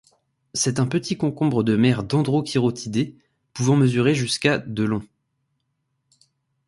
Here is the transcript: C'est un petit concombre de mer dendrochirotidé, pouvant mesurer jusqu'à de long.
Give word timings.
C'est 0.55 0.79
un 0.79 0.87
petit 0.87 1.15
concombre 1.15 1.61
de 1.63 1.75
mer 1.75 2.03
dendrochirotidé, 2.03 3.15
pouvant 3.53 3.75
mesurer 3.75 4.15
jusqu'à 4.15 4.57
de 4.57 4.81
long. 4.81 5.03